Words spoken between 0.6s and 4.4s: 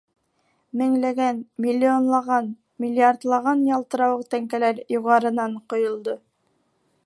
Меңләгән, миллионлаған, миллиардлаған ялтырауыҡ